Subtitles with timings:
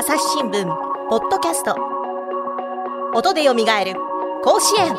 [0.00, 0.64] 朝日新聞
[1.10, 1.74] ポッドキャスト。
[3.16, 3.94] 音でよみがえる
[4.44, 4.94] 甲子園。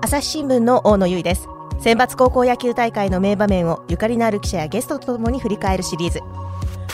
[0.00, 1.48] 朝日新聞の大野由依です。
[1.80, 6.20] 選抜高校野球大会の名場面をゆかりのある記者やゲストとともに振り返るシリーズ。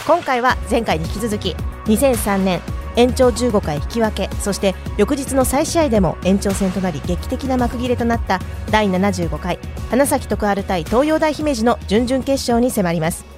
[0.05, 1.55] 今回は前回に引き続き
[1.85, 2.61] 2003年
[2.97, 8.41] 延長15回引き分けそして翌日の再試合でも延長戦となり劇的な幕切れとなった
[8.73, 9.61] 第75回
[9.91, 13.32] 花咲徳栄対東洋大姫路の準々決勝に迫ります。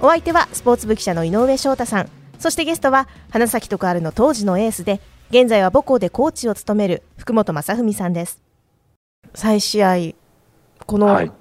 [0.00, 2.08] お相手はスポーツ部記者の井上翔太さん。
[2.38, 8.40] そしてゲストは花咲徳栄の当時のエースで現在は母校でコーチを務める福本正文さんです。
[9.34, 9.96] 再試合
[10.86, 11.32] このはい。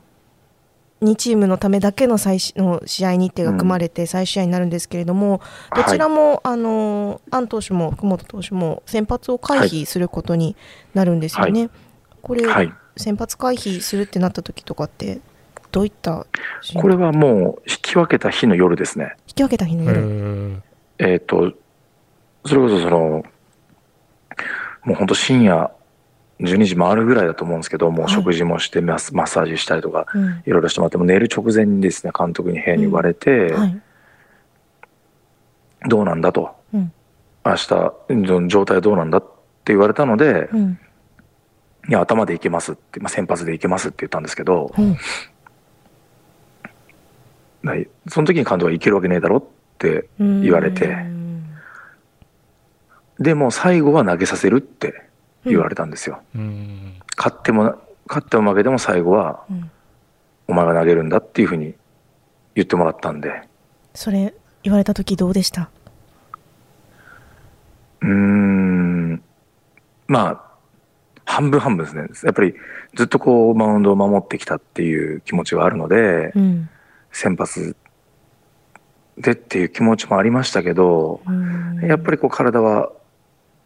[1.03, 5.39] 2チームのためだけの再しの試合日程が組まれて再試合になるんですけれども、
[5.75, 10.55] どちらも、あの安投手も福本投手も先発を回避することに
[10.95, 11.69] なるんですよね。
[12.23, 12.73] これ、はい。
[12.95, 15.19] 先発回避するってなった時とかって
[15.71, 16.25] どういった
[16.61, 19.15] 心これはもう引き分けた日の夜ですね。
[19.27, 20.63] 引き分けた日のう夜、ん
[20.99, 21.53] えっ、と、
[22.45, 23.23] それこそその、
[24.83, 25.71] もう本当深夜
[26.39, 30.43] 12時回るぐらいだと思うんですけど、もうはい食事もしてマスマッサージしたりとか、うん。
[30.45, 33.81] いろいろしてもらって、もう寝る直前にですね、監督に部屋に言われて、はい。
[35.87, 36.91] どうなんだと、うん。
[37.45, 39.27] 明日、うん状態どうなんだって
[39.73, 40.79] 言われたので、うん。
[41.89, 44.97] いや、頭でいけますって、まあ、先発でいけますって言ったんですけど、うん
[47.63, 49.43] はいその時に監督はいけるわけねえだろっ
[49.77, 50.95] てうん言われて。
[53.19, 55.03] でも最後は投げさせるって
[55.43, 56.21] 言われたんですよ。
[56.35, 56.99] うん。
[57.17, 57.75] 勝っても、
[58.07, 59.71] 勝っても負けても最後はうん。
[60.49, 61.73] お前が投げるんだっていうふうに
[62.55, 63.41] 言ってもらったんで、
[63.93, 65.69] それ言われた時どうでした？
[68.01, 69.21] うーん、
[70.07, 70.41] まあ、
[71.25, 72.07] 半分半分ですね。
[72.23, 72.53] やっぱり
[72.95, 76.69] ずっとこうマウンドを守ってきたっていう気持ちがあるので、うん
[77.17, 77.75] 先発
[79.17, 82.91] でっていう気持ちもありましたけど、うんやっぱりこう体は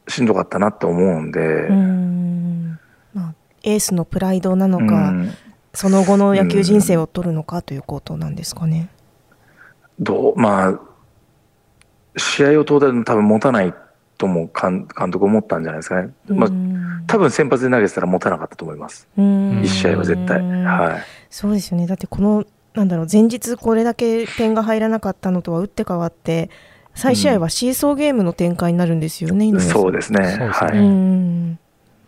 [0.07, 2.79] しんどかったなと思うんで、うん
[3.13, 5.33] まあ、エースのプライドなのうか、ん
[5.73, 8.89] その後の野球人生を取るのかということなんですかね。
[9.99, 10.79] どう、まあ、
[12.17, 13.73] 試合をトータ多分持たない
[14.17, 16.13] とも監監督思ったんじゃないですかね。
[16.27, 16.49] まあ、
[17.07, 19.07] 多分先発で投げてたら持たなかったと思います。
[19.15, 20.41] 分一試合は絶対。
[20.41, 21.03] はい。
[21.29, 21.87] そうですよね。
[21.87, 26.49] だってこのなんだろう前日これだけ点が入らなかったのとは打って変わって
[26.95, 29.45] 再試合はシーソーゲームの展開になるんですよね。
[29.47, 30.19] 井上さんそうですね。
[30.21, 30.77] はい。
[30.77, 31.59] うん、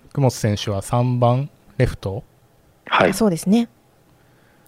[0.09, 2.23] 福本選手は3番レフト
[2.85, 3.13] はい。
[3.13, 3.69] そうですね。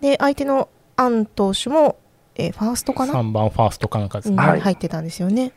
[0.01, 1.97] で相手のアン投手も、
[2.35, 5.51] えーファーストかな、3番ファーストかなんかですうんね、はい入ってたんですよね。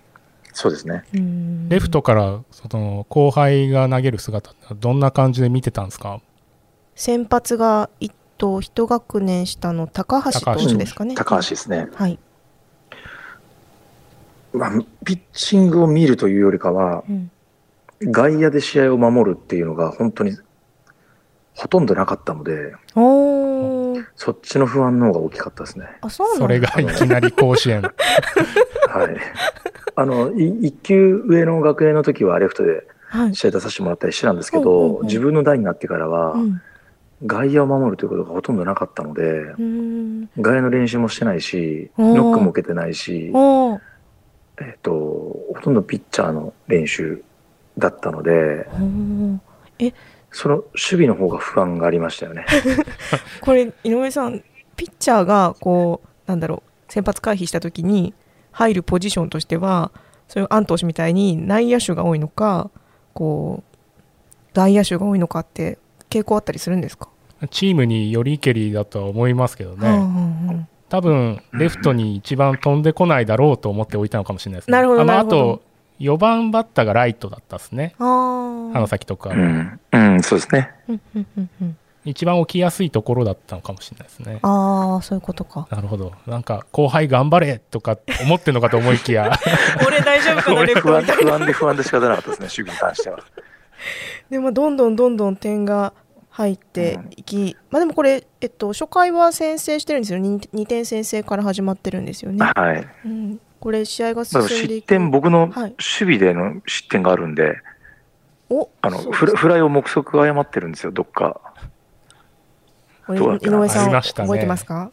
[0.53, 1.05] そうですね。
[1.15, 6.21] うんレフトからその後輩が投げる姿どんな感じで見てたんですか？
[6.97, 11.15] 先発が一と一学年下の高橋投手ですかね。
[11.15, 11.89] 高橋ですね。
[11.95, 12.19] はい。
[14.53, 14.71] まあ、
[15.05, 17.31] ピッチングを見るというよりかは、うん
[18.01, 20.37] 外野で試合を守るっていうのが本当に
[21.57, 22.75] ほとんどなかったので、
[24.15, 25.87] そっちの不安の方が大きかったですね。
[26.03, 27.83] あそうそれがいきなり甲子園
[28.89, 29.17] はい。
[29.97, 33.35] あの、い一級上の学園の時はレフトではい。
[33.35, 36.63] 試合出させてもらったりしてたんですけど、うん自分の代になってからは、うん
[37.27, 39.23] 外野を守るということがほとんどなかったので、
[39.59, 40.31] うん。
[40.39, 43.33] 外野の練習もしてないし、ノックも受けてないし、
[44.61, 47.23] えっと、ほとんどピッチャーの練習
[47.77, 49.39] だったので、おー
[50.31, 52.45] その守備の方が不安がありましたよね。
[53.41, 54.43] これ井上さん
[54.77, 58.15] ピッチャーがこうなんだろう先発回避した時に
[58.53, 59.91] 入るポジションとしては
[60.29, 62.71] そういうアン投手みたいに内野手が多いのか
[63.15, 63.77] こう
[64.55, 65.79] 外野手が多いのかって
[66.11, 67.09] 傾向あったりするんですか、
[67.51, 70.69] チームによりけりだとは思いますけどね、うんうんうん。
[70.89, 74.73] 多分レフトに一番飛んでこないだろうと思っておいたのかもしれないですね。
[74.73, 75.53] なるほどあまあなるほど。
[75.53, 75.63] あと
[76.01, 77.95] 4番バッターがライトだったですね。
[77.99, 79.81] 花咲とか、うん。
[79.93, 80.71] うん、そうですね。
[82.05, 84.39] 一番起きやすいところだったのかもしれないですね。
[84.43, 85.69] ああそういうことか。
[85.71, 86.13] なるほど。
[86.27, 89.39] なんか後輩頑張れとか思ってるのかと思いきや。
[89.87, 91.33] 俺大丈夫かなレフ不安トみたいな。
[91.33, 93.19] 不安で不安で仕方なかったですね、守備に関しては。
[94.31, 95.93] でもどんどんどんどん点が
[96.31, 97.23] 入ってい。
[97.23, 100.21] き、まあでもこれ、えっと、初回は先制してるんですよ。
[100.21, 102.87] 2, 点先制から始まってるんですよね、はい。
[103.07, 104.65] うん、これ試合が進んでいく。
[104.67, 105.71] 失点、僕のはい。
[105.71, 107.57] 守備での失点があるんで、
[108.51, 111.41] おあのフラフライを目測誤ってるんですよ、どっか。
[113.09, 114.29] 井上さんありましたね。
[114.29, 114.91] 覚えてますか？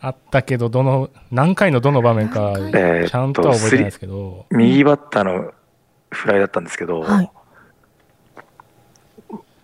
[0.00, 5.52] あったけどどの何回のどの場面かちゃんとは覚えてないですけど、右バッターの
[6.10, 7.30] フライだったんですけど、はい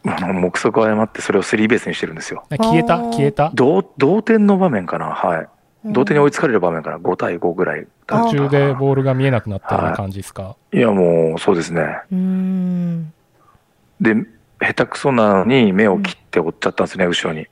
[0.05, 2.45] あの目測を誤ってそれをスリーベースにしてるんですよ。
[2.51, 2.99] 消えた？
[2.99, 3.51] 消えた？
[3.55, 5.49] 同同点の場面かな、はい。
[5.85, 10.57] 同点に追いつかれる場面から5対5ぐらいだった途中でボールが見えなくなったような感じですか？
[10.73, 12.03] いや、もうそうですね。
[14.01, 14.15] で、
[14.61, 17.47] 下手くそなのに目を切って追っちゃったんですね、後ろに。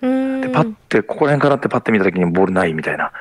[0.00, 3.12] で、パッて、ここら辺かなってパッて見た時にボールないみたいな、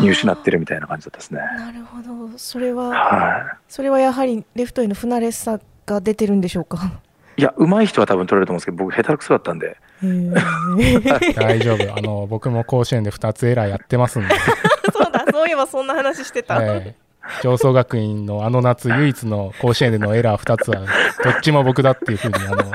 [0.00, 1.40] 見失ってるみたいな感じだったですね。
[1.40, 2.38] なるほど。
[2.38, 7.00] それははそれはやはりレフトへの不慣れさが出てるんでしょうか？
[7.36, 7.40] い。
[7.40, 9.76] いや、上手い人は多分取れると思うんですけど、僕下手くそだったんで、
[11.36, 11.96] 大丈夫。
[11.96, 14.34] あの、僕も甲子園で2つエラーやってますんで。
[14.92, 17.10] そうだそういえばそんな話してた、ええ
[17.42, 20.80] 上層学院のあの夏唯一の甲子園でのエラー2つは、
[21.22, 22.72] どっちも僕だっていうふうに、あの、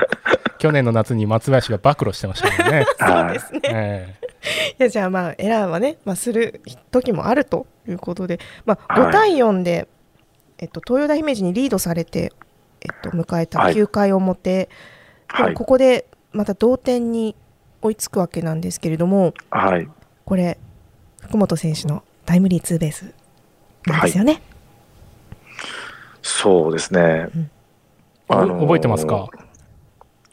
[0.58, 2.86] 去年の夏に松林が暴露してましたからね。
[2.98, 4.14] そうですねえ
[4.78, 6.60] いやじゃあまあエラーはね、まあ、する
[6.92, 9.88] 時もあるということで、まあ、はい5対4で、
[10.58, 12.32] えっと、東洋大姫路にリードされて、
[12.88, 14.68] えっと、迎えたはい9回表、で
[15.28, 15.50] はい。
[15.50, 17.34] もここでまた同点に
[17.82, 19.88] 追いつくわけなんですけれどもはい。
[20.24, 20.58] これ
[21.22, 23.12] 福本選手のタイムリーツーベース
[23.86, 24.42] なんですよね。
[26.22, 27.28] そうですね。
[27.34, 27.50] うん
[28.28, 29.28] え覚えてますか？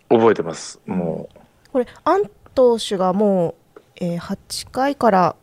[0.09, 0.79] 覚えてます。
[0.87, 1.29] も
[1.71, 2.23] これアン
[2.55, 5.35] 投手がもう、えー8回から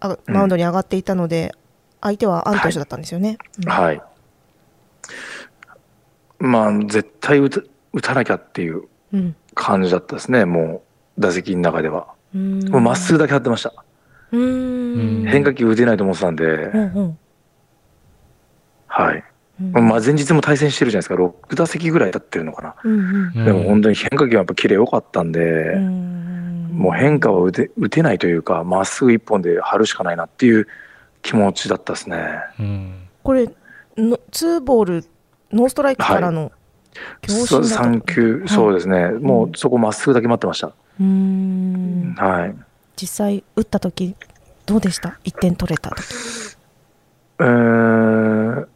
[0.00, 1.54] あうんマウンドに上がっていたので、
[2.00, 3.36] 相手はアン投手だったんですよね。
[3.66, 4.00] う、はい。
[6.42, 7.60] まあ、絶対打た
[7.92, 9.36] 打たなきゃっていううん。
[9.54, 10.82] 感じだったですね、も
[11.18, 12.08] う、打席の中では。
[12.34, 12.68] うん。
[12.68, 13.72] もうまっすぐだけ張ってました。
[14.32, 17.18] 変化球打てないと思ってたんで、うんうん。
[18.86, 19.24] はい。
[19.60, 19.88] うん。
[19.88, 22.74] まあ、前日も対戦してるじゃないですか、6打席ぐらい経ってるのかな。
[22.82, 23.32] うんうん。
[23.36, 23.44] うん。
[23.44, 25.40] でも本当に変化球はやっぱキレ良かったんで、
[25.74, 26.70] うん。
[26.72, 30.66] もう変化は打て打てないというか、まっすぐ一本で張るしかないなっていう
[31.20, 32.24] 気持ちだったですね。
[32.58, 32.94] うん。
[33.22, 33.50] これ
[33.98, 35.04] のツーボール
[35.52, 36.52] ノーストライクからの
[37.22, 40.68] 強そう振だった3球、そうですね、もうそこまっすぐだけ待ってました。
[40.68, 42.14] うーん。
[42.16, 42.54] はい。
[42.96, 44.14] 実際打った時
[44.66, 46.56] どうでした？1点取れた時。
[47.40, 48.66] えー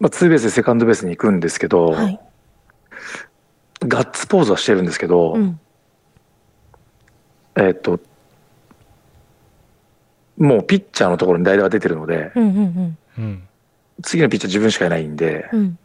[0.00, 2.20] まあ、ツーベースでセカンドベースに行くんですけど、はい、
[3.80, 5.60] ガッツポーズはしてるんですけど、うん。
[7.56, 8.00] えっ、と、
[10.36, 12.98] もうピッチャーのところに代打が出てるので、うんうん。
[13.18, 13.48] うん
[14.02, 15.60] 次のピッチャー自分しかいないんで、うん。
[15.60, 15.78] うん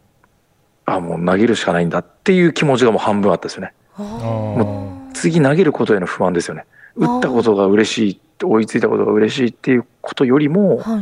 [0.90, 3.74] あもう投げるしかないんだっていう気持ちがもう半分あったですよね。
[3.96, 6.66] あもー次投げることへの不安ですよね。
[6.96, 11.00] 打ったことが嬉しい、追いついたことが嬉しいっていうことよりも、はい。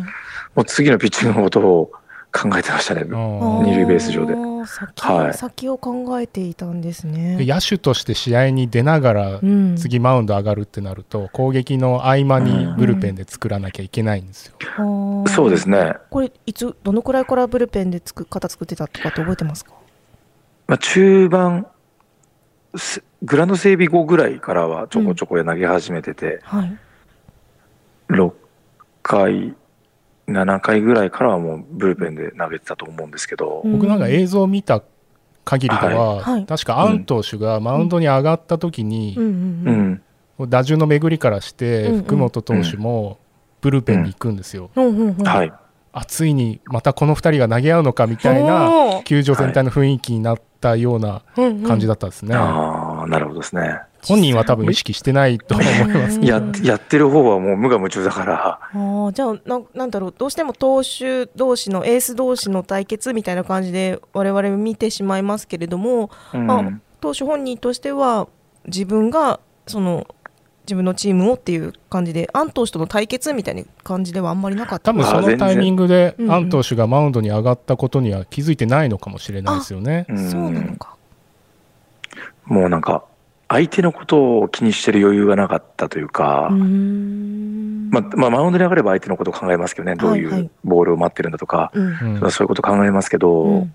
[0.56, 1.92] もう次のピッチングのことを
[2.38, 3.02] 考えてましたね。
[3.02, 4.34] うん二塁ベース上で
[4.66, 7.38] 先,、はい先を考えていたんですね。
[7.38, 14.54] で野手として試合に出ながらうん次マウンド上がるってなると攻撃の合間にブルペンで作らなきゃいけないんですよ。
[14.78, 15.94] あーそうですね。
[16.10, 19.72] これいつどのくらいからブルペンでつく肩作ってたとかって覚えてますか？
[20.68, 21.66] まあ、中盤、
[22.76, 26.78] すグラウンド整備後ぐらいからはちょこちょこ投げ始めてて、はい。
[28.10, 28.32] 6
[29.02, 29.56] 回、
[30.28, 33.72] 7回ぐらいからはもうブルペンで投げてたと思うんですけど、うん。
[33.74, 34.84] 僕なんか映像を見た
[35.46, 36.24] 限りでは、はい。
[36.24, 36.46] はい。
[36.46, 39.24] 確かアン投手がマウンドに上がった時に、うん。
[39.24, 40.04] うんう
[40.40, 40.46] うん。
[40.46, 43.20] ん、打順の巡りからして福本投手も
[43.62, 44.70] ブルペンに行くんですよ。
[44.76, 45.52] はいい。
[45.94, 46.34] あつい。
[46.34, 51.94] にまたこの2人が投げ合うのかみたいな球場全体の雰囲気になったような感じだ。
[51.94, 52.36] だったですね。
[52.36, 52.77] ああ、
[53.08, 53.80] なるほどですね。
[54.04, 56.20] 本人は多分意識してないと思います。
[56.20, 68.28] うんややってる方はもう無我夢中だから、ああじゃあなんなんだろうどうしても投手同士のエース同士の対決みたいな感じで我々見てしまいますけれども、うんあ投手本人としては
[68.66, 70.08] 自分がその
[70.68, 80.06] 自分のチームをっていう感じでアン投手との対決みたいな感じではあんまりなかった多分そのタイミングでアン投手がマウンドに上がったことには気づいてないのかもしれないですよね。
[80.10, 80.97] うんそうなのか。
[82.48, 83.04] もうなんか、
[83.50, 90.34] 相手のことを気にしてる余裕がなかったというか、うまあ、まあ、マウンドに上がれば相手のことを考えますけどね、どういはい。
[90.34, 92.16] はいうボールを待ってるんだとか、うん。
[92.16, 92.20] うん。
[92.20, 93.74] まあそういうこと考えますけど、うん。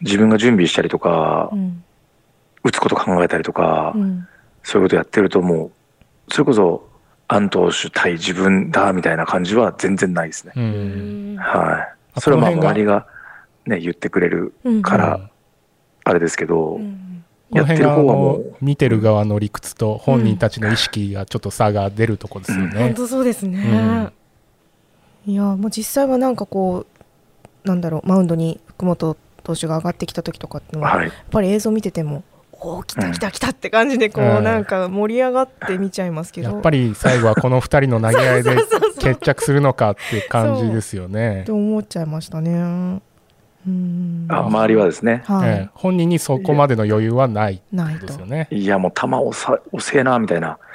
[0.00, 1.84] 自分が準備したりとかう、ん。
[2.64, 4.26] 打つこと考えたりとか、うん。
[4.62, 6.88] そういうことやってるともう、それこそ、
[7.28, 11.36] 安投手対自分だみたいな感じは全然ないですね。
[11.38, 11.94] はい。
[12.14, 13.06] あそれはまあ周りが
[13.66, 15.30] ね、言ってくれるうんからうん。
[16.04, 17.07] あれですけど、うん
[17.50, 22.92] この辺があのう見てる側の理屈と本人たちの意識がちょっと差が出るところですよ本ね。
[22.94, 24.08] 当そうですね。
[25.26, 26.86] いやもう実際はなんかこ
[27.64, 31.12] うなんだろうマウンドに福本投手が上がってきた時とかっていうのは、やっはい。
[31.30, 38.56] ぱり映像見ててもおお来た来た来たって感じでこう、うんなんか盛り上がって見ちゃいますけどやっぱり最後はこの2人の投げ合いで
[39.00, 41.52] 決着するのかっていう感じですよねって。
[41.52, 43.00] 思っちゃいましたね。
[43.68, 48.48] うんあ周りはですね、はい、ええ本人にそこまでの余裕はないないとですよね。
[48.50, 50.58] いやもう球をさ遅えなみたいな。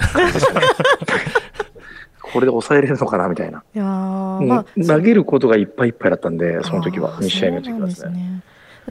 [2.22, 3.64] これで抑えれるのかなみたいな。
[3.76, 8.42] いやまあう投げることがいっぱいいっぱいだったんで、その時は、あー2試合目の時はですね。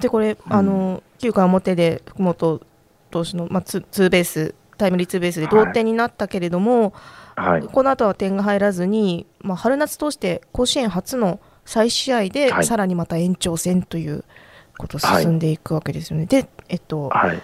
[0.08, 2.60] これ、あの9回表で福本
[3.10, 6.92] 投手の、まあ、ツツーベースタイムリーツーベースで同点になったけれども、
[7.34, 7.62] はい。
[7.62, 14.24] この後は点が入らずに、まあ、春夏通して甲子園初の再試合で、はいさらにまた延長戦という
[14.78, 16.26] こと進んでいくわけですよね。
[16.26, 17.42] で、えっと、はい。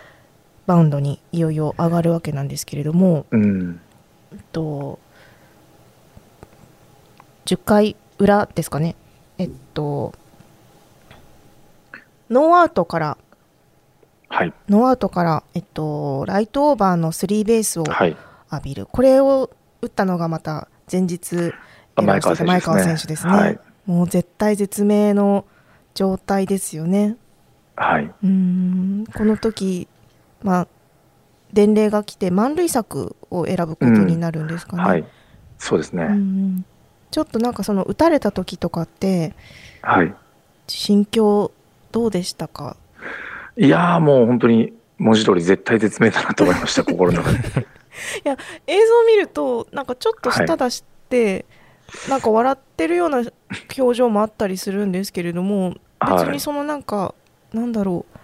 [0.67, 3.81] マウンドにいよいよ上がるわけなんですけれども、うん。
[4.33, 4.99] えっと、
[7.47, 8.95] 10回裏ですかね、
[9.39, 10.13] えっと、
[12.29, 13.19] ノーアウトから、
[14.29, 14.53] はい。
[14.69, 18.17] ノーアウトから、えっと、ライトオーバーのスリーベースをはい。
[18.51, 21.53] 浴びる、これを打ったのがまた前日、
[21.95, 22.37] あ前川
[22.83, 23.59] 選手ですね
[23.89, 25.47] もう絶対絶命の
[25.95, 27.17] 状態ですよね。
[27.75, 28.05] はい。
[28.05, 29.89] うーんこの時
[30.43, 30.69] まあ
[31.55, 34.83] 伝令が来て満塁策を選ぶことになるんですかね。
[34.83, 35.05] はい。
[35.57, 36.05] そうですうね。
[36.05, 36.65] ん
[37.11, 39.35] ちょっとなんかその打たれた時とかって
[39.81, 40.15] はい。
[40.67, 41.51] 心境
[41.91, 42.77] どうでしたか？
[43.57, 47.67] いやーもう本当に文字通り絶対絶命だなと思いました、心の中で。
[48.67, 51.47] 映像を見るとなんかちょっと舌出して、
[52.09, 53.23] なんか笑ってるような
[53.79, 57.15] 表情もあったりするんですけれども別はいにそのなんか、
[57.53, 58.19] なんだろう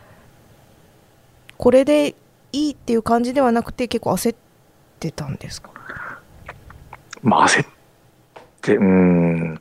[1.57, 2.15] これで
[2.53, 4.37] いいっていう感じではなくて結構焦っ
[5.01, 5.71] てたんですか？
[7.23, 7.67] まあ焦っ
[8.61, 9.61] て、うーん。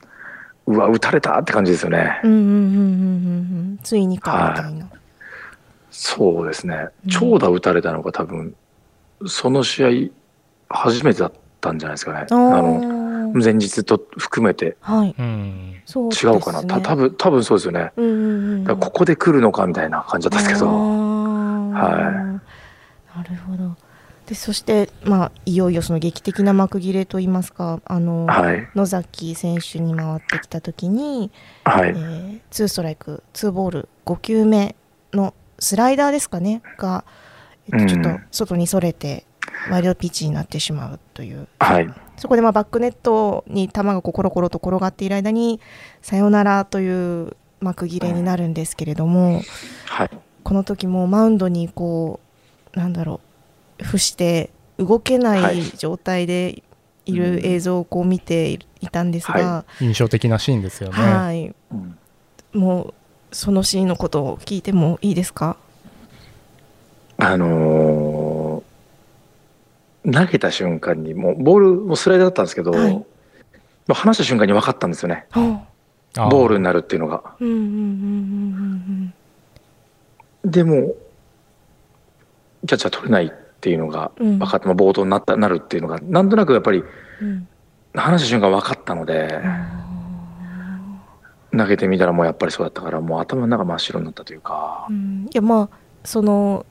[0.66, 2.22] うわ、打たれたって感じですよね。
[2.24, 4.88] うんうんうんうんうんうんついにかみたいな、
[5.92, 7.10] そうですねうん。
[7.10, 8.56] 長打打たれたのが多分、
[9.28, 9.90] その試合、
[10.70, 12.28] 初めてだったんじゃないですかね。
[12.30, 13.03] ああの、ー
[13.34, 15.82] 前日と含めてはいうん。
[15.86, 16.64] そうですね違うかな。
[16.64, 17.92] た多分多分そうですよね。
[17.98, 18.08] うんう
[18.66, 20.68] んうんここで来るのかみたいな感じだったんですけど。
[21.74, 22.40] は
[23.16, 23.76] なるほど
[24.26, 28.70] でそして、まあ、いよいよその劇的な幕切れといいますかあの、はい。
[28.74, 31.30] 野崎選手に回ってきた時に、
[31.66, 31.94] えはい。
[31.94, 34.76] ー、ツーストライクツーボール5球目
[35.12, 36.62] のスライダーですかね？
[36.78, 37.04] が、
[37.72, 39.26] えっと、ちょっとうん外にそれて
[39.70, 41.94] ワイルドピッチになってしまうというはい。
[42.18, 45.60] そこでまあバックネットに球がこうコロコロと転がっている間に
[46.02, 49.42] さよならという幕切れになるんですけれども、
[49.86, 50.10] はい。
[50.44, 52.20] この時もマウンドにこ
[52.76, 53.22] うなんだろ
[53.80, 55.60] う伏して動けなはい。
[55.60, 56.64] い状態で
[57.06, 60.96] いる映像をこう見ていたんですが、印象的なシーンですよね。
[60.96, 61.98] はい、うん。
[62.54, 62.94] もう
[63.32, 65.58] そのシーンのことを聞いてもいいですか？
[67.18, 68.33] あのー
[70.12, 72.94] 投げた瞬間にもうボールもスライダーだったんですけど、はい。
[72.94, 73.04] ま
[73.90, 75.26] あ離した瞬間に分かったんですよね。
[75.32, 75.66] は
[76.18, 76.30] あ。
[76.30, 77.36] ボールになるっていうのが。
[80.46, 80.94] でも、
[82.68, 83.30] キャッチャー取れないっ
[83.62, 84.40] ていうのがうん。
[84.40, 86.84] 分かって、まあ暴投になったなるっていうのが、なんとなくやっぱり
[87.22, 87.28] うん。
[87.28, 87.48] うん
[87.96, 89.40] 離した瞬間分かったので、
[91.56, 94.88] 投げてみたらもうやっぱりそうだったから、もう頭の中真っ白になったというか。
[94.90, 95.26] う、ん。
[95.26, 96.66] いやまあその、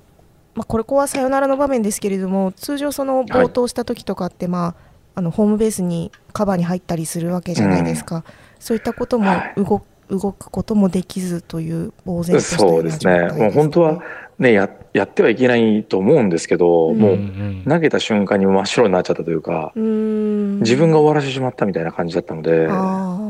[0.54, 8.24] まあ、これこはサヨナラの場面ですけれども通常その冒頭した時とかって、まああのホームベースにカバーに入ったりするわけじゃないですか、
[8.58, 9.64] そういったこともはい。
[9.64, 14.02] 動,、動くこともできずという呆然としたううな状態ですね、もう本当は
[14.38, 16.98] ねや、やってはいけないと思うんですけど、うん。
[16.98, 17.64] もううんうん。
[17.68, 20.58] 投げた瞬間に真っ白になっちゃったというか、うーん。
[20.60, 23.21] 自分が終わらせてしまったみたいな感じだったので、あー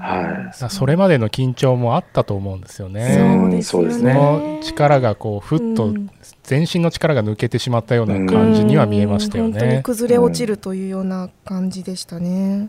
[0.00, 0.56] はい。
[0.56, 3.60] さそれまでの緊張もあったと思うんですよね。
[3.62, 4.14] そうですよね。
[4.14, 6.10] の力がこうふっとうん。
[6.42, 9.82] 全身の力が抜けてしまったような感じには見えましたようん本当にね。
[9.82, 12.68] 崩れ落ちるというような感じでしたね。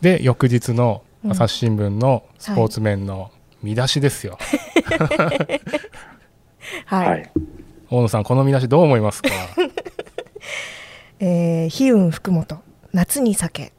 [0.00, 3.30] で翌日の朝日新聞のスポーツ面の
[3.62, 4.38] 見出しですよ。
[6.84, 7.30] はい、はい、
[7.90, 9.30] 大野さんこの見出しどう思いますか？
[11.18, 12.60] えー、悲運福本
[12.92, 13.72] 夏に酒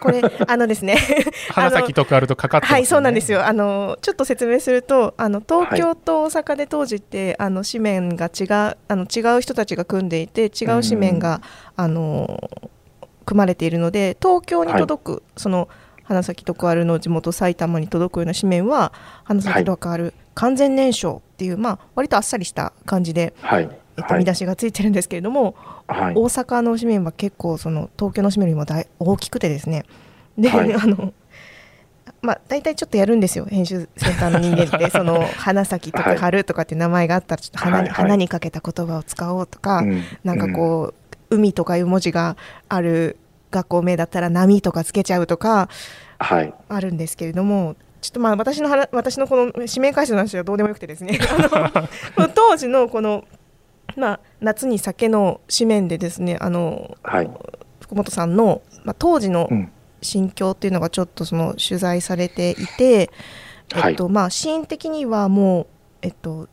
[0.00, 0.96] これ あのですね。
[1.50, 2.72] 花咲徳栄とかかってね。
[2.72, 3.46] はいそうなんですよ。
[3.46, 11.40] あのちょっと説明するとあの東京と大阪で当時って、あの紙面が違うあの違う人たちが組んでいて違う紙面が、
[11.76, 12.50] あの
[13.26, 15.68] 組まれているので東京に届く、その
[16.04, 18.92] 花咲徳栄の地元埼玉に届くような紙面は
[19.24, 24.18] 花咲徳栄完全燃焼っていう、まあ割とあっさりした感じで、はい、えっと、はい。
[24.20, 25.54] 見出しがついてるんですけれども、
[25.86, 26.14] はい。
[26.14, 29.84] 大阪の紙面は結構その東京の紙面よりも大大きくてですね。
[30.38, 30.72] で、はい。
[30.74, 31.12] あの
[32.22, 33.46] まあ大体ちょっとやるんですよ。
[33.46, 34.90] 編集センターの人間って。
[34.90, 37.94] その花咲とか春とかって名前があったらちょっと花に,、はいはい。
[37.94, 42.36] 花にかけた言葉を使おうとか、うんなんかこう、海とかいう文字が
[42.68, 43.16] ある
[43.50, 45.68] 学校名だったら波とかつけちゃうとか
[46.18, 51.18] はい、あるんですけれどもちょっとまあ私の話私のこの指名解説の話はどうでもよくてですね。
[51.52, 51.82] あ
[52.16, 53.24] の当時のこの、
[53.96, 57.30] まあ、夏に酒の紙面でですねあのはい、
[57.80, 59.72] 福本さんの、まあ、当時のうん。
[60.02, 63.10] 心境っていうのがちょっとその取材されていて、
[63.74, 65.66] えっとまあ、シーン的にはもう、
[66.02, 66.48] えっと、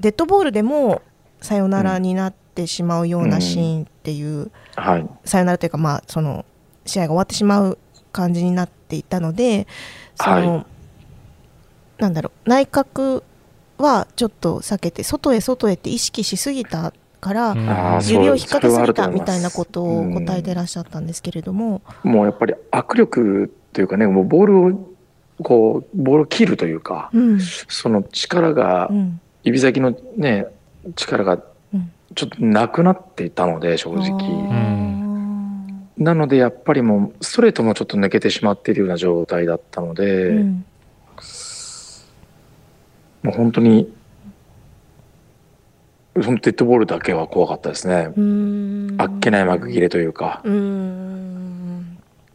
[0.00, 1.02] デッドボールでも
[1.40, 5.08] さよならになってしまうようなシーンっていう、はい。
[5.24, 6.44] さよならというか、まあ、その
[6.86, 7.78] 試合が終わってしまう
[8.12, 9.66] 感じになっていたので
[10.16, 10.66] その、は
[11.98, 13.24] なんだろう内角
[13.78, 24.88] はちょっと避けて外へ外へって意識しすぎたから、指を引っ掛けすぎたみたいなことを答えてらっしゃったんですけれども、もうやっぱり握力というかね、もうボールを、
[25.42, 27.40] こう、ボールを切るというか、うん。
[27.40, 29.20] その力がう、ん。
[29.44, 30.46] 指先のね、
[30.96, 31.38] 力が
[31.72, 31.90] うん。
[32.14, 34.18] ちょっとなくなっていたので、正あ直。
[34.18, 35.82] ー。
[35.98, 40.64] なので、やっぱりもう、ストレートもちょっと抜けてしまっているような状態だったので、うん
[43.22, 43.92] もう本当に、
[46.20, 48.12] そのデッドボールだけは怖かったですね。
[48.98, 50.42] あっけない幕切れというか。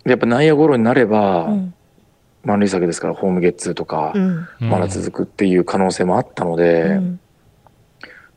[0.05, 1.73] やっぱ内野ゴロになれば、うん。
[2.43, 4.47] 満塁策ですから、ホームゲッツーとかう、ん。
[4.61, 4.69] うん。
[4.69, 7.19] まだ続くっていう可能性もあったので、うん。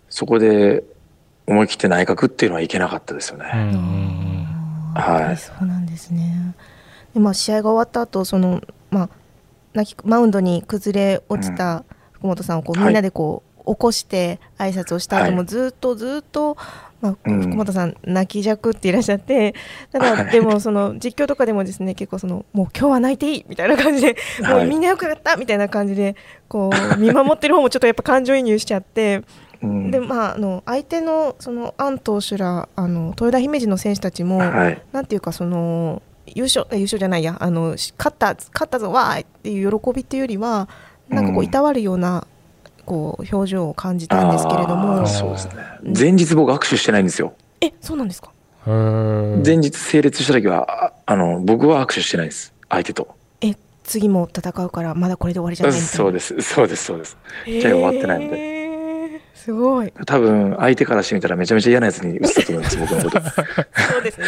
[0.09, 0.83] そこで
[1.47, 3.42] 思い切って内角っていうのはいけなかったですようん。
[3.42, 4.47] うね。
[4.95, 5.37] はい。
[5.37, 6.54] そうなんですね。
[7.14, 9.09] でまあ試合が終わった後そのまあ
[9.75, 11.85] 泣きマウンドに崩れ落ちた
[12.21, 12.87] 福本さんをこうはい。
[12.89, 15.47] みんなでこう起こして挨拶をした後もはい。
[15.47, 16.57] ずっとずっと、
[17.00, 17.43] まあ、うん。
[17.43, 19.55] 福本さん泣きじゃくっていらっしゃって
[19.93, 20.31] ただはい。
[20.31, 24.67] でもその実況とかでもですね結構そのもう今日は泣いていいみたいな感じでもはい。
[24.67, 26.15] うみんなよくやったみたいな感じで
[26.49, 29.23] こう見守ってる方もちょっとやっぱ感情移入しちゃって。
[29.62, 29.91] うん。
[29.91, 34.83] でまあ、あの相手のそのアン投手らあの豊田姫路の選手たちも、はい。
[34.93, 36.03] なんていうかその
[36.35, 40.69] 優勝え優勝じゃないやあのし勝った勝ったぞわーいっていう喜びっていうよりは
[41.11, 42.26] なんかこううんいたわるような、
[42.87, 45.52] こう表情を感じたんですけれどあもーそうですね。
[45.99, 47.35] 前日僕握手してないんですよ。
[47.61, 48.31] えそうなんですか？
[48.67, 52.52] 前日整列した時は、ああの、僕は握手してないです。
[52.69, 53.09] 相手と。
[53.40, 56.40] え次も戦うからまだこれで終わりじゃないみたいなそうです。
[56.43, 56.84] そうです。
[56.84, 57.17] そうです。
[57.47, 58.59] じゃあ終わってないので
[59.41, 59.93] すごい。
[60.07, 63.21] 多分、相手からしてみたらめちゃめちゃ嫌なやつに映ったと思います、僕のこと。
[63.21, 64.26] そうですね。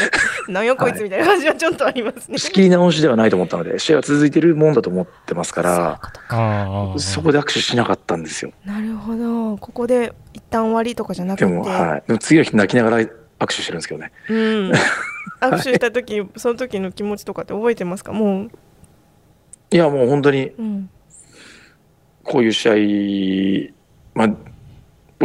[0.48, 6.36] なんやこいつみたいな感じはちょっとありますね、仕切り直しではないと思ったので、試合は続いてるもんだと思ってますから、ことか。
[6.36, 8.52] ああそこで握手しなかったんですよ。
[8.64, 9.58] なるほど。
[9.58, 11.44] ここで一旦終わりとかじゃなくて。
[11.44, 12.02] でも、はい。
[12.06, 13.08] でも次の日泣きながら握
[13.48, 14.12] 手してるんですけどね。
[14.30, 14.72] うん、
[15.40, 18.12] 握手した時その時の気持ちとかって覚えてますか？
[18.12, 18.50] もう、
[19.70, 20.90] いや、もう本当に、うん、
[22.24, 23.72] こういう試
[24.14, 24.36] 合、まあ、を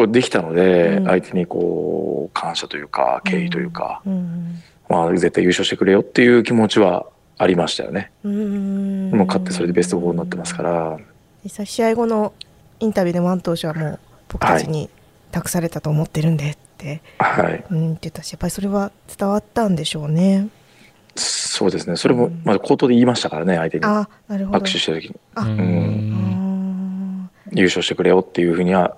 [0.06, 7.08] できたので、うん相手にこう、感謝というか、敬意というか、うんまあ、絶対優勝してくれよっていう気持ちは
[7.38, 8.12] ありましたよね。
[8.24, 10.98] うんもう勝ってそれでベスト4になってますから、
[11.44, 12.34] 実際試合後の
[12.80, 14.90] インタビューでも安藤氏はもう僕たちに
[15.32, 17.64] 託されたと思ってるんでって、はい。
[17.70, 20.48] うん、って言ったしやっぱりそれは伝わったんでしょうね。
[21.16, 21.96] そうですね。
[21.96, 23.86] それもうん、まあ、口頭で言いましたからね、相手に。
[23.86, 24.60] あなるほど。
[24.60, 28.98] 握手した時に、あ、ううんん優勝してくれよっていうふうには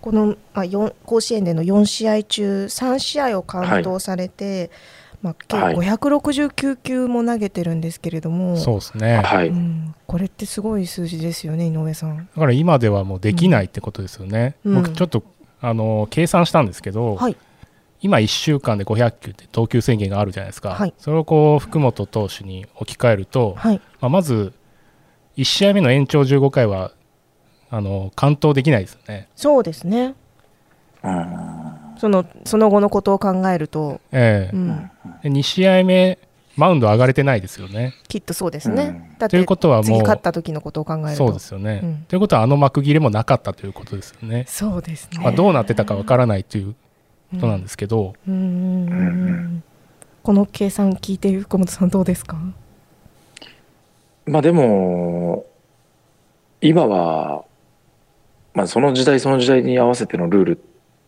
[0.00, 4.70] この、まあ、四甲子園での4試合中3試合を完投されて、
[5.22, 5.76] まあ、計はい。
[5.76, 9.16] 569球も投げてるんですけれども、そうですね。
[9.18, 9.48] はい。
[9.48, 12.16] うん、これってすごい数字ですよね井上さん。
[12.16, 14.74] だから今ではもうできないってことですよね、うん。
[14.82, 15.22] 僕ちょっと
[15.60, 17.36] あの計算したんですけど、はい。
[18.00, 20.94] 今1週間で500球って投球制限があるじゃないですか、はい。
[20.98, 23.80] それをこう福本投手に置き換えると、はい。
[24.00, 24.52] まあ、まず
[25.36, 26.92] 1試合目の延長15回は
[27.70, 30.14] あの完投できないですよね、そうですね。
[31.02, 34.56] うんそのその後のことを考えると、ええ。
[34.56, 34.90] うん、
[35.22, 36.18] で2試合目
[36.56, 37.94] マウンド上がれてないですよね。
[38.08, 39.10] きっとそうですね。
[39.20, 39.28] うん。
[39.28, 41.14] ということはもう次勝った時のことを考えると。
[41.14, 42.04] そうですよね、うん。
[42.08, 45.18] ということはあの幕切れもなかったということですよね、そうですね。
[45.22, 46.74] まあ、どうなってたかわからないという
[47.32, 49.62] ことなんですけど、うん。
[50.22, 52.36] この計算聞いて福本さんどうですか？
[54.26, 55.46] まあでも、
[56.60, 57.44] 今は、
[58.58, 60.60] まあその時代その時代に合わせてのルール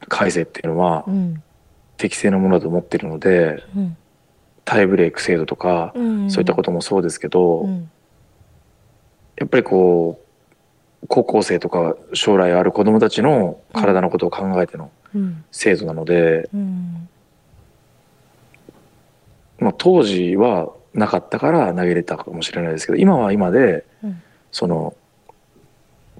[0.09, 1.43] 改正っていうのはうん。
[1.97, 3.97] 適正なものだと思ってるので、うん。
[4.65, 7.91] タイブレーク制度とか、うんそういったこともそうですけど、うん。
[9.37, 10.19] やっぱりこ
[11.03, 15.45] う、高校生とか将来ある子供たちの体のことを考えてのうん。
[15.51, 17.09] 制度なので、うん。
[19.59, 24.23] まあ、当時はなかったから投げれたかもしれないですけど今は今で、うん。
[24.53, 24.95] その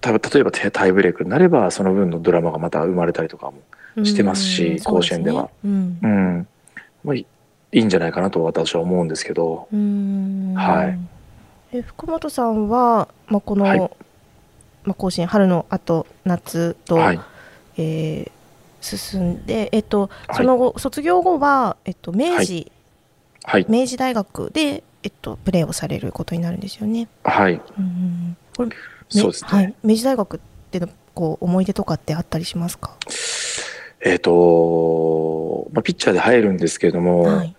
[0.01, 3.51] た例えばタイブレークになればその分のドラマがまた生まれたりとか
[3.97, 5.43] もしてますしうん甲子園では。
[5.43, 5.99] そうすね。
[6.03, 6.49] うん。
[7.05, 7.27] まあ、い
[7.73, 9.69] いいんじゃないかなと私は思うんですけど。
[9.73, 10.51] うん。
[10.51, 10.99] うんはい。
[11.73, 13.79] え福本さんは、まあ、この、はい。
[13.79, 17.21] まあ、甲子園春の後夏と、はい。
[17.77, 18.31] えー
[18.83, 20.37] 進んで、えっと、はい。
[20.37, 22.73] その後、卒業後は、えっと、明治、
[23.45, 23.67] はい。
[23.69, 27.09] 明治大学で、えっと、プレーをされることになるんですよね。
[27.25, 27.61] はい。
[27.79, 28.77] うんこれね
[29.11, 32.97] そうですね、はい、明治大学ってのこう思い出とかってあったりしますか？
[34.03, 37.55] えっ、と、まあ、ピッチャーで入るんですけれども、はい。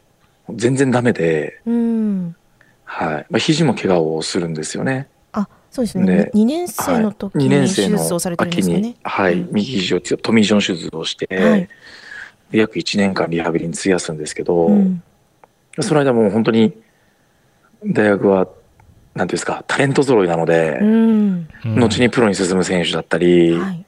[0.56, 2.36] 全然ダメで、うん。
[2.84, 5.08] はいまあ、肘も怪我をするんですよね。
[5.34, 6.06] あ、そうですね。
[6.06, 8.80] で二年生の時はい、2に手年生の術をされてるんですよね？
[8.80, 8.98] 秋に、。
[9.04, 11.70] はい、うん右肘をトミー・ジョン手術をして、はい
[12.52, 15.04] で約1年間リハビリに費やすんですけど、うん。
[15.80, 16.74] その間もう本当に
[17.86, 18.48] 大学は、
[19.16, 21.48] なんていうんですか、タレント揃いなので、うん。
[21.66, 23.86] うん後にプロに進む選手だったり、はい。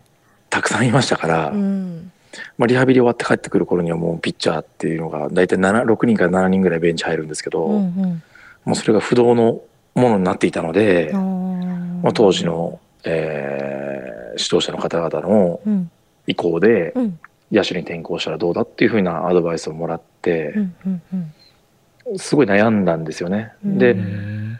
[0.50, 2.12] たくさんいましたから、うん。
[2.58, 8.24] まあ、リハビリ終わって帰ってくる頃にはもうピッチャーっていうのが大体7 6人から7人ぐらいベンチ入るんですけど、うんうん。
[8.66, 9.62] もうそれが不動の
[9.96, 15.92] ものになっていたので、あまあ、当時の、えー指導者の方々のうん
[16.26, 17.20] 意向でうん
[17.52, 23.54] 野手に転向したらどうだっていうふうなアドバイスをもらってう、んうんうんすごい悩んだんですよね。
[23.64, 24.60] うんでうん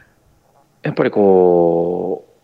[0.84, 2.34] やっぱりこう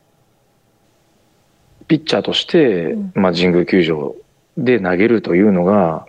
[1.91, 3.13] ピッチャーとして、うん。
[3.17, 4.15] まあ、神宮球場
[4.57, 6.07] で投げるというのが、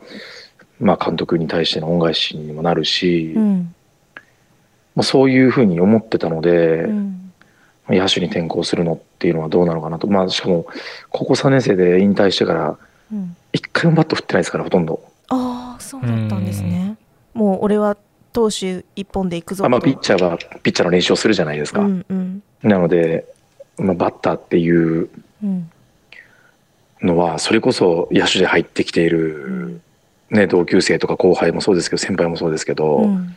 [0.79, 3.73] まあ、監督に対しての恩返しにもなるし、うん。
[4.95, 7.33] まあ、そういうふうに思ってたので、うん。
[7.89, 10.67] 野手に転向するのっていうのはどうなのかなと、まあ、しかも
[11.09, 12.77] 高校3年生で引退してから
[13.11, 13.35] うん。
[13.51, 16.95] 一回もバット振ってないですからほとんど、ああそうだったんですね。
[17.33, 17.97] もう俺は
[18.33, 19.65] 投手一本で行くぞと。
[19.65, 22.43] あまあ、ピッチャーはピッチャーの練習をするじゃないですか、うんうん。
[22.63, 23.25] なので、
[23.77, 25.09] まあ、バッターっていう
[25.43, 25.69] うん。
[27.01, 29.81] のはそれこそ野手で入ってきている、
[30.29, 33.35] ね、同級生とか後輩もそうですけど先輩もそうですけど、うん。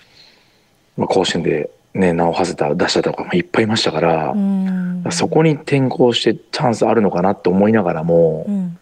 [0.96, 5.04] まあ、甲子園で、ね、名を馳せた出したとかもいっぱいいましたから、うん。
[5.10, 8.78] そこに転向してチャンスあるのかなと思いながらも、まうん。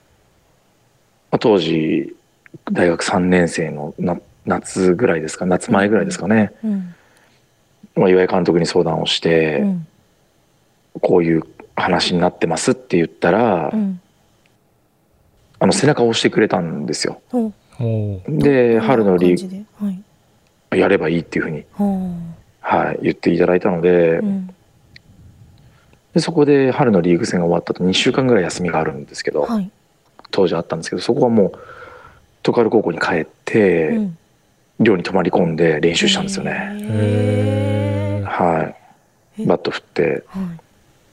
[1.31, 2.15] あ、当時
[2.71, 6.95] 大学3年生のな夏ぐらいですか夏前ぐらいですかね、うん
[7.95, 9.87] まあ、岩井監督に相談をして、うん。
[11.01, 11.43] こういう
[11.77, 14.01] 話になってますって言ったら、うん。
[15.59, 17.21] あの背中を押してくれたんですよ。
[18.29, 19.87] で春のリーどんな感じで？
[19.87, 20.03] はい。
[20.71, 22.17] グやればいいっていうふうに、ほ
[22.61, 24.47] はい、言っていただいたので,、ううん。
[26.15, 29.71] でそこで春のリーグ戦が終わったと2週間ぐらい休みがあるんですけど、はい。
[30.31, 31.53] 当時あったんですけどそこはもう
[32.43, 34.19] 徳春高校に帰って、うん
[34.85, 36.53] 寮に泊まり込んで練習したんですよね。
[38.25, 38.75] は
[39.39, 39.43] い。
[39.43, 39.47] え。
[39.47, 40.25] バット振って。
[40.27, 40.43] はい。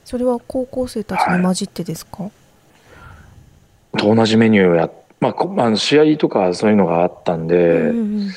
[0.05, 2.29] それは高校生たちに混じってですか？
[3.97, 8.29] と同じメニューをやっまあこ、あの試合とかそういうのがあったんで、うんうん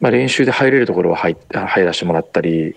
[0.00, 2.74] まあ、練習で入れるところは入入らせてもらったり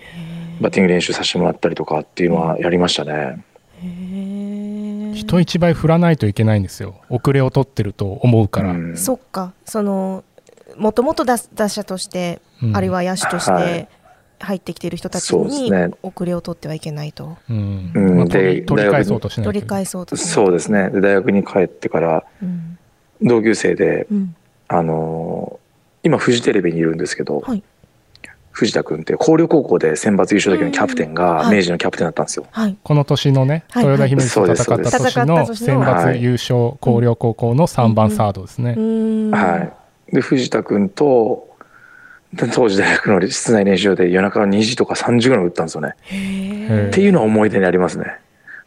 [0.60, 3.44] バッティング練習させてもらったりとかっていうのはやりましたね。
[3.82, 5.12] へー。
[5.14, 7.00] 人一倍振らないといけないんですよ。
[7.08, 8.96] 遅れを取ってると思うから、うん。
[8.96, 9.52] そっか。
[9.64, 10.22] その
[10.76, 12.76] もともと打打者として、うん。
[12.76, 13.88] あるいは野手としはて
[14.40, 15.90] 入ってきている人たちにね。
[16.02, 17.36] 遅れを取ってはいけないと。
[17.48, 17.90] うん。
[17.94, 19.48] 取でり取り返そうとしないと。
[19.52, 20.90] 取り返そうとしないそうですね。
[20.90, 22.78] で大学に帰ってからうん。
[23.22, 24.36] 同級生で、うん。
[24.68, 25.66] あのー
[26.02, 27.64] 今フジテレビにいるんですけど、はい。
[28.52, 31.56] 藤田君って広陵高校で選抜優勝だけのキャプテンうんがはい。
[31.56, 32.46] 明治のキャプテンだったんですよ。
[32.52, 32.76] はい。
[32.82, 33.84] この年のね、はい。
[33.84, 39.30] 豊田姫路と戦った年戦ったの年の選抜優勝広陵高校の3番サードですね、うーん。
[39.32, 39.72] はい、
[40.12, 41.56] で藤田君と
[42.32, 45.94] で当時大学の室内練習で夜中の2時とか3時ぐらい打ったんですよね。
[46.88, 48.18] っていうのは思い出にありますね。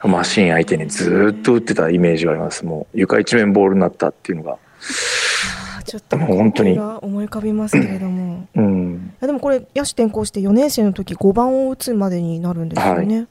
[0.04, 2.66] マシン相手にずーっと打ってたイメージがあります。
[2.66, 4.58] もう床一面ボールになったっていうのが。
[5.86, 9.14] ちょっともう本当に思い浮かびますけれどもうん。
[9.20, 13.28] でもこれ野手転向して4年生の時5番を打つまでになるんですよね、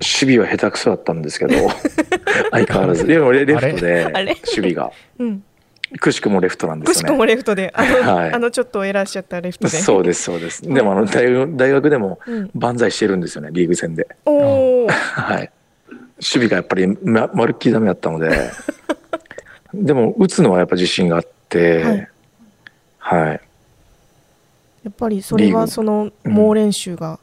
[0.00, 1.54] 守備は下手くそだったんですけど、
[2.52, 3.04] 相変わらず。
[3.04, 4.92] でもレレフトで守備が。
[5.18, 5.42] うん
[5.98, 6.94] くしくもレフトなんですよね。
[6.94, 7.72] くしくもレフトで。
[7.74, 8.32] あの,、はい。
[8.32, 9.78] あのちょっとエラーしちゃったレフトで。
[9.78, 10.62] そうです、そうです。
[10.62, 14.06] でもあの大学大学でもうん、万歳してるんですよね、リーグ戦で。
[14.24, 15.50] おお はい。
[16.16, 18.30] 守備がやっぱりままるっきりダメだったので、
[19.74, 22.08] でも打つのはやっぱ自信があって、はい。
[22.98, 23.40] はい。
[24.84, 27.18] やっぱりそれはその猛練習が、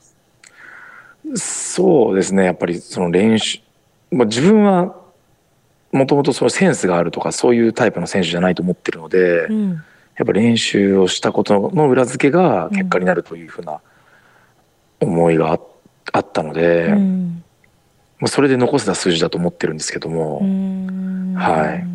[1.35, 3.59] そうですね、やっぱりその練習、
[4.11, 4.95] まあ、自分は
[5.91, 9.83] もともとそのセンスがあるとかそういうタイプの選手じゃないと思ってるので、うん。
[10.17, 13.79] やっぱ練習をしたことの裏付けが結果になるというふうな
[14.99, 15.59] 思いがあ
[16.11, 17.43] あったので、うん。
[18.19, 21.33] まあ、それで残せた数字だと思ってるんですけども、うん。
[21.35, 21.85] はい。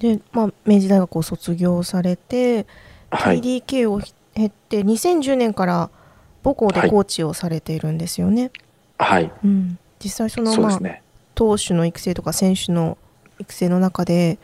[0.00, 2.66] で、まあ、明治大学を卒業されて、
[3.10, 5.90] はい、TDK を経って2010年から
[6.44, 8.50] 母校でコーチをされているんですよね。
[8.98, 11.02] はい、うん、実際そのまあそうですね。
[11.38, 12.98] 投手の育成とか選手の
[13.38, 14.40] 育成の中で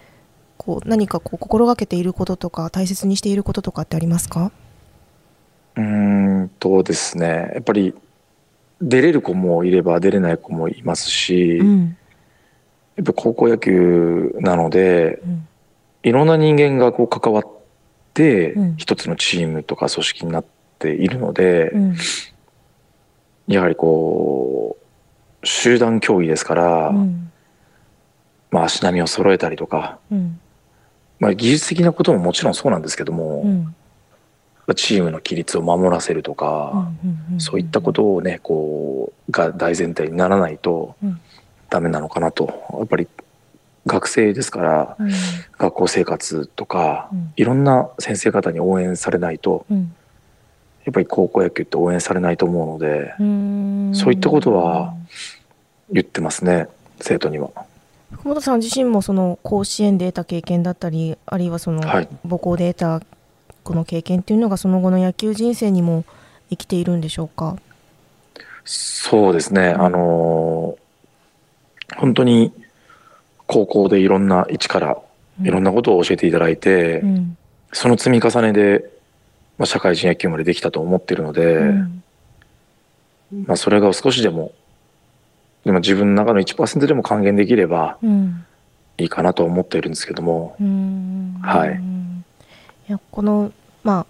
[0.57, 4.53] こう何かこう心がけていることとか大切にしていることとかってありますか？
[5.75, 7.95] うーんとですね、やっぱり
[8.81, 11.97] 出れる子もいれば出れない子もいますし、うん。
[12.95, 15.49] やっぱ高校野球なので、うん。
[16.05, 17.49] いろんな人間がこう関わっ
[18.15, 18.77] てうん。
[18.77, 20.45] 一つのチームとか組織になっ
[20.79, 21.97] ているので、うん。
[23.49, 24.84] やはりこう
[25.45, 27.31] 集団競技ですから、うん。
[28.51, 30.41] まあ、足並みを揃えたりとか、うん。
[31.19, 33.75] まあ、技術的なことももちろんそうなんですけども、うん。
[34.75, 36.89] チームの規律を守らせるとか、
[37.33, 37.41] うん。
[37.41, 41.21] そういったことをねこうが大前提にならないとうん。
[41.69, 42.65] ダメなのかなと。
[42.79, 43.09] やっぱり
[43.87, 45.11] 学生ですからうん。
[45.59, 47.33] 学校生活とか、うん。
[47.37, 49.95] いろんな先生方に応援されないとうん
[50.85, 54.95] やっぱり高校野球って応援されないと思うのでうんそういったことは
[55.91, 56.69] 言ってますね
[57.01, 57.51] 生徒には。
[58.13, 63.07] 福本さん自身もその甲子園で得た経験だったりあるいはそのはい母校で得た
[63.65, 66.05] この経験っていうのがその後の野球人生にも
[66.51, 67.57] 生きているんでしょうか？
[68.65, 70.85] そうですね、あのー
[71.97, 72.53] 本当に
[73.47, 74.99] 高校でいろんな一から
[75.43, 77.37] いろんなことを教えていただいて、うん
[77.73, 78.89] その積み重ねで、
[79.59, 82.03] まあ、社会人野球までできたと思ってるので、うん。
[83.47, 84.53] まあ、それが少しでも
[85.65, 88.45] でも自分の中の1%でも還元できればうん
[88.97, 91.41] いいかなと思っているんですけども、うん。
[91.43, 91.81] はい。
[92.89, 93.51] いやこの、
[93.83, 94.07] まあ、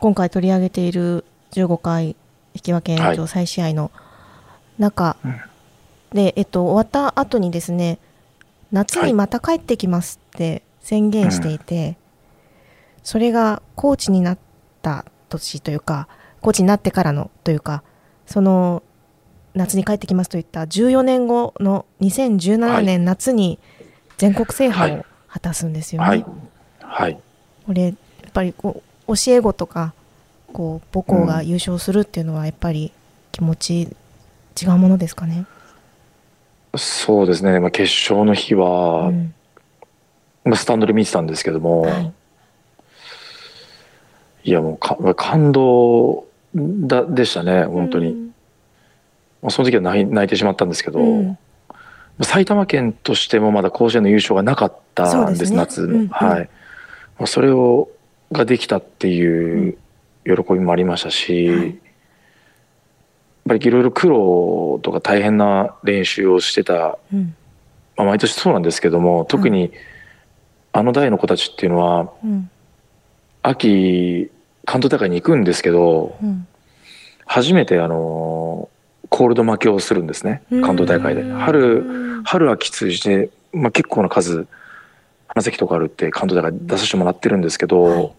[0.00, 2.16] 今回取り上げている15回
[2.54, 3.92] 引き分け延長再試合の
[4.76, 5.40] 中うん。
[6.12, 8.00] で、えっと、終わった後にですね
[8.72, 11.96] 夏にまた帰ってきますって宣言していて、
[13.04, 14.38] それがコーチになっ
[14.84, 16.06] た年というか
[16.42, 17.82] コーチになってからのというか
[18.26, 18.82] その
[19.54, 23.58] 夏に帰ってきますといった14年後の2017年夏に
[24.18, 26.08] 全国制覇を果たすんですよね。
[26.08, 26.26] はい。
[26.80, 27.18] はい。
[27.66, 27.94] これやっ
[28.32, 29.94] ぱりこう教え子とか
[30.52, 32.92] こう母校が優勝するっていうのはやっぱり
[33.32, 33.82] 気持ち
[34.60, 35.46] 違うものですかね？
[36.76, 39.34] そうですね、まあ、決勝の日は、うん。
[40.44, 42.12] まあスタンドで見てたんですけども、はい
[44.44, 48.12] い、やもうか感動だでしたね本当に、
[49.42, 51.38] まあその時は泣い泣いてしまったんですけど、うん。
[52.22, 55.56] 埼玉県としてもまだ甲子園の優勝がなかったんですね。
[55.56, 56.08] 夏、うんうん。
[56.08, 56.48] はい、
[57.18, 57.88] まあそれを
[58.30, 59.78] ができたっていう
[60.24, 61.66] 喜びもありましたし、はい。
[61.66, 61.74] やっ
[63.48, 67.34] ぱりいろいろ苦労とか大変な練習をしてた、うん。
[67.96, 69.72] まあ、毎年そうなんですけども特に
[70.72, 72.50] あの代の子たちっていうのはうん
[73.44, 74.30] 秋
[74.64, 76.46] 関東大会に行くんですけどうん。
[77.26, 78.68] 初めてあの
[79.08, 81.22] コールド負けをするんですね関東大会で。
[81.22, 81.38] うん。
[81.38, 84.46] 春春秋通じて、まあ、結構な数
[85.28, 88.12] 花咲とかあるって関東大会出させてもらってるんですけど、はい。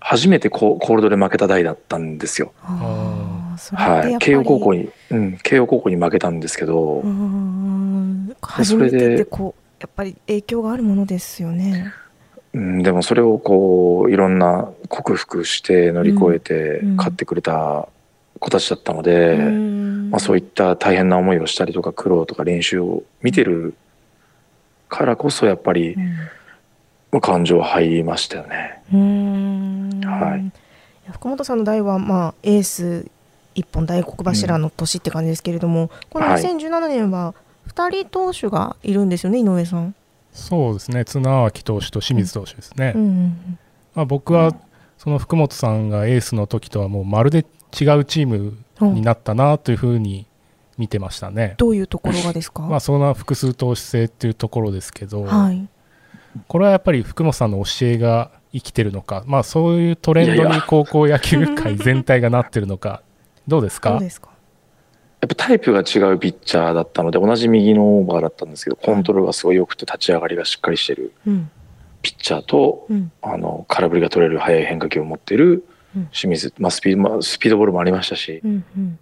[0.00, 2.52] 初めてココールドで負けた代だったんですよ。
[2.62, 7.02] はい、慶応高校に、うん、慶応高校に負けたんですけど、
[8.40, 11.92] 初めてってこうやっぱり影響があるものですよね。
[12.56, 16.96] うん、でもそれをこういろんな克服して乗り越えてうん。
[16.96, 17.86] 勝ってくれた
[18.40, 20.10] 子たちだったので、うん。
[20.10, 23.74] まあ、そういった大変な思いをしたりとか苦労とか練習を見てる
[24.88, 26.16] からこそやっぱりうん。
[27.12, 28.82] まあ感情入りましたよね。
[30.04, 31.12] はい。
[31.12, 33.06] 福本さんの代は、まあ、エース
[33.54, 36.42] 一本大黒柱の年って感じですけれども、このはい。
[36.42, 37.34] 2017年は
[37.68, 39.94] 2人投手がいるんですよね、井上さん。
[40.36, 41.04] そうですね。
[41.04, 43.58] 綱脇投手と清水投手ですね、うんうん
[43.94, 44.54] まあ、僕は
[44.98, 50.26] その福本さんがエースの時とはもうまるで違うチームうんになったなというふうに
[50.76, 51.54] 見てましたね。
[51.56, 55.66] どういうところがですか、まあそんな複数投手制っていうところですけど、はい、
[56.46, 63.02] これはやっぱり福本さんの教えが生きてるのか、まあ、そういうトレンドに高校野球界全体がなってるのか。
[63.48, 63.92] どうですか？
[63.92, 64.28] どうですか？
[65.20, 71.50] やっぱタイプが違うピッチャーだったので同じ右のオーバーだったんですけどコントロールがすごい良くて立ち上がりがしっかりしてるうん。
[72.02, 73.12] ピッチャーとうん。
[73.22, 75.64] あの空振りが取れる速い変化球を持っている
[75.96, 76.06] うん。
[76.12, 78.98] 清水、まあ、スピードまあスピードボールもありましたし、うんうん。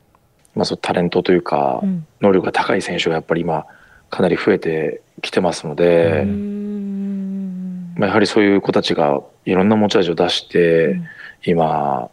[0.54, 2.06] まあ、そうタレントというかうん。
[2.20, 3.66] 能力が高い選手がやっぱり今
[4.10, 6.24] かなり増えてきてますのうで、
[7.98, 11.04] まあ、やはりそういう子たちがいろんな持ち味を出して、うん。
[11.46, 12.10] 今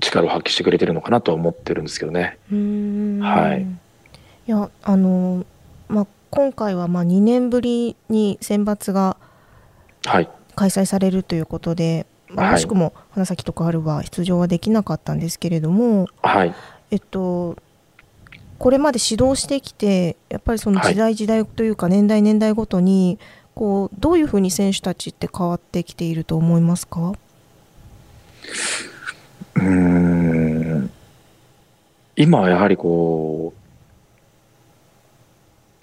[0.00, 2.38] 力を発揮してくれてるのかなとは思ってるんですけどね。
[2.50, 3.62] はい。
[3.62, 5.44] いやあの
[5.88, 9.16] まあ今回はまあ2年ぶりに選抜が
[10.04, 12.54] はい、開催されるということで、まあはい。
[12.56, 16.54] 惜しくも花咲徳栄は出場はできなかったんですけれども、はい、
[16.90, 17.56] えっと、
[18.58, 23.18] これまで指導してきてやっぱりその時代時代というか年代年代ごとに
[23.54, 27.12] こうどういうふうに選手たちって変わってきていると思いますか？
[29.62, 30.90] うーん。
[32.16, 33.62] 今はやはりこう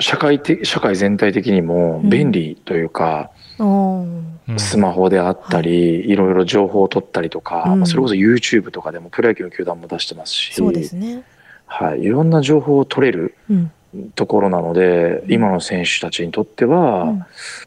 [0.03, 4.39] 社会的社会全体的にも便利というか、うん。
[4.57, 7.85] スマホであったり、い、ろいろ情報を取ったりとか、うん。
[7.85, 10.53] それこそ YouTube とかでもプロ野球の球団も出してますし。
[10.53, 11.23] そうですね。
[11.65, 13.71] はい、いろんな情報を取れるうん
[14.15, 17.17] ところなので今の選手たちにとっては、うん。
[17.19, 17.25] ま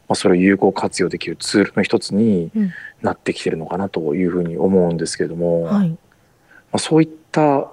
[0.09, 2.71] あ、それを有効活用できるツールの一つにうん。
[3.01, 5.97] なってきてるのかなというふうに思うんですけれども、まはい。
[6.71, 7.69] あ、そういった、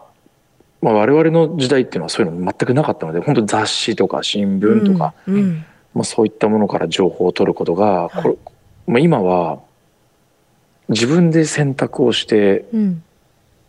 [0.83, 5.35] まあ、我々の時代っていうのはそういうの全くなかったので本当に雑誌とか新聞とか、うん。
[5.37, 5.65] うん。
[5.95, 8.23] まあ、そういったものから情報を取ることが、はい。
[8.23, 8.37] これ
[8.87, 9.61] まあ、今は
[10.89, 13.05] 自分で選択をしてうん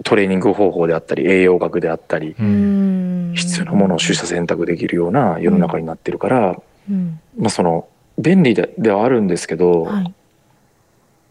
[0.04, 7.20] トレーニング方法であったり栄養学であったり必要なものを取捨選択できるような世の中になってるから、うん。
[7.38, 7.88] まあ、その
[8.18, 10.14] 便利でではあるんですけど、はい。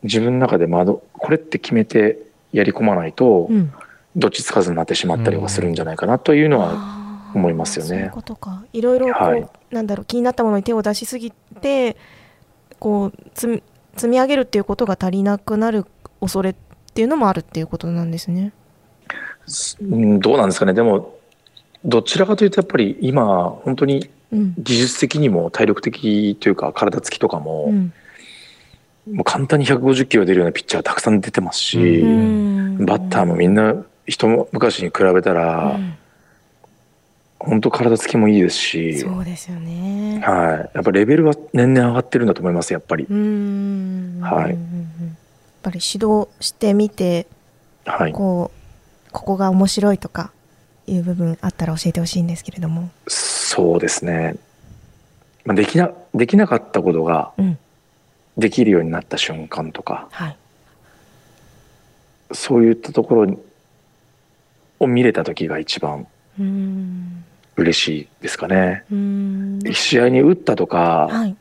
[0.02, 2.18] 自分の中で窓これって決めて
[2.52, 3.72] やり込まないと、うん。
[4.16, 7.00] どっちつかずになってしまったりはするんじゃないかなというのは、
[7.34, 7.88] 思いますよね。
[7.88, 8.64] そういうことか。
[8.72, 9.48] いろいろこう、はい。
[9.70, 11.96] なんだろう気になったものに手を出しすぎて
[12.78, 13.62] こう積み
[13.96, 15.84] 積み上げるっていうことが足りなくなる
[16.20, 16.54] 恐れっ
[16.94, 18.52] ていうのもあるっていうことなんですね。
[19.82, 20.74] うんどうなんですかね。
[20.74, 21.14] でも
[21.84, 24.54] どちらかというとやっぱり今本当にうん。
[24.58, 27.92] 技術的にも体力的というか体つきとかも,、うん。
[29.12, 32.86] もう簡単に150キロ出るようなピッチャーたくさん出てますし、うん。
[32.86, 33.74] バッターもみんな
[34.06, 35.94] 一昔に比べたら、うん。
[37.38, 40.20] 本当体つきもいいですし、そうですよね。
[40.22, 43.06] はい、やっぱレベルは年々上がってるんだと思いますやっぱり。
[43.08, 44.20] うん。
[44.20, 44.50] はい。
[44.50, 44.58] やっ
[45.62, 47.26] ぱり指導してみて
[47.86, 48.59] はい、こう
[49.12, 50.32] ここが面白いとか
[50.86, 52.90] いう部分あったら教えてほしいんですけれども。
[53.06, 54.36] そうですね。
[55.44, 57.58] まあできなできなかったことがうん。
[58.36, 60.36] できるようになった瞬間とか、はい。
[62.32, 63.40] そういったところ
[64.78, 66.06] を見れた時が一番
[66.38, 67.24] うん。
[67.56, 68.84] 嬉しいですかね。
[68.90, 69.60] うん。
[69.72, 71.36] 試合に打ったとか、はい。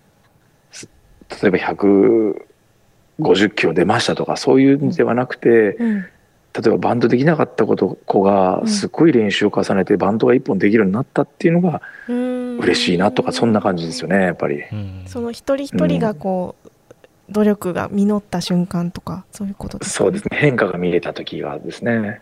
[1.41, 6.05] 例えば150キロ出ましたとかそういうんではなくて、うん
[6.53, 14.61] 例えばバントできなかったこと子がうんすっごい練習を重ねてバントが一本できるようになったっていうのがうん嬉しいなとかそんな感じですよねやっぱり。
[14.71, 16.69] うんその一人一人がこう、
[17.29, 20.03] 努力が実った瞬間とかそういうことですか？
[20.05, 22.21] そうですね変化が見れた時がですね。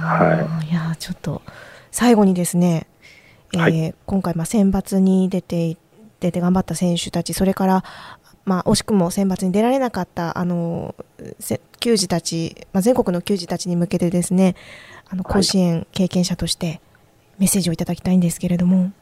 [0.00, 0.70] はい。
[0.70, 1.40] いやーちょっと
[1.92, 2.86] 最後にですね、
[3.52, 5.76] えーはい今回まあ選抜に出て
[6.18, 7.84] 出て頑張った選手たちそれから
[8.44, 10.94] まあ惜しくも選抜に出られなかったあの
[11.40, 14.54] せ球児たち、まあ、全国の球児たちに向けてですね
[15.08, 15.32] あのはい。
[15.34, 16.80] 甲子園経験者として
[17.38, 18.92] メッセージをいただきたいんですけれども、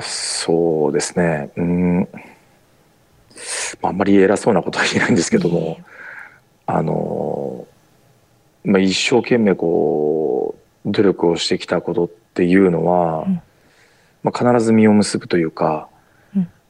[0.00, 1.50] そうですね。
[1.56, 2.00] うん、
[3.80, 5.78] まあ、あんまり偉そうなことは言えないんですけども
[6.66, 7.66] あの、
[8.64, 13.42] まあ、一生懸命こう努力をしてきたことっていうのは、うん。
[14.22, 15.91] まあ、必ず実を結ぶというか、うん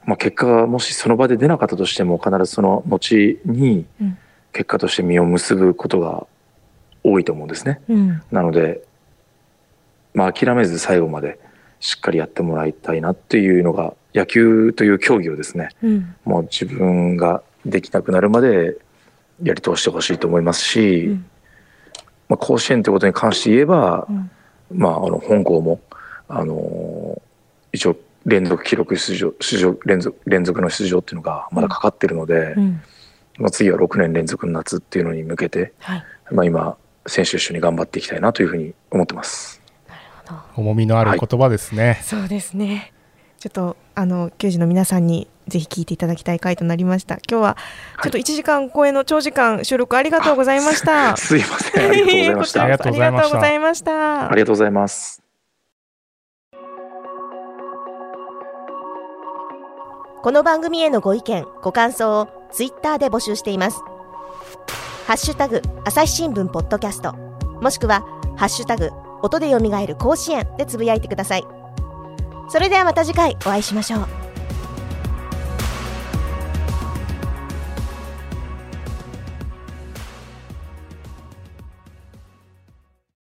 [0.05, 4.19] まあ、結果がもしその場で出なかったとしても必ずその後にうん。
[4.53, 6.27] 結果として実を結ぶことが
[7.03, 7.81] 多いと思うんですね。
[7.89, 8.23] うん。
[8.31, 8.83] なので、
[10.13, 11.39] まあ、諦めず最後まで
[11.81, 16.15] しっかりやってもらいたいなっていうのが野球という競技をですねうん。
[16.25, 18.77] もう自分ができなくなるまで
[19.43, 21.27] やり通してほしいと思いますし、うん。
[22.29, 24.31] まあ、甲子園ということに関して言えば、うん。
[24.75, 25.81] まあ、あの本校も、
[26.29, 27.23] あのー
[27.73, 32.83] 一応連続記録出場出場連続連続の出場っていうのがまだかかってるので、うん
[33.39, 39.61] まあ、次は6年連続の夏っていうのに向けて、はいまあ、今選手と一緒に頑張っていきたいなというふうに思ってます。
[40.57, 42.01] 重みのある言葉ですね。
[42.03, 42.93] そうですね。
[43.39, 47.19] ちょっとあの球児の皆さんにぜひ聞いていただきたい回となりました。
[47.29, 47.57] 今日は
[48.03, 51.17] ちょっと1時間超えの長時間収録ありがとうございました。
[51.19, 51.89] すいません。
[51.89, 52.63] ありがとうございましこちらた。
[52.63, 55.22] ありがとうございましたありがとうございましたありがとうございます。
[60.23, 63.83] この番組へのご意見、ご感想をツイッターで募集しています。
[65.09, 67.13] ハッシュタグ、朝日新聞ポッドキャスト、
[67.61, 68.03] もしくは、
[68.37, 71.45] ハッシュタグ、音で蘇る甲子園でつぶやいてください。
[72.49, 74.32] それではまた次回お会いしましょう。